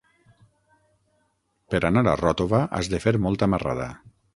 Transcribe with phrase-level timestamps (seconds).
[1.75, 3.93] Per anar a Ròtova has de fer molta marrada.